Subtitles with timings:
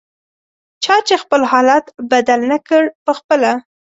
[0.83, 3.51] چا چې خپل حالت بدل نکړ پخپله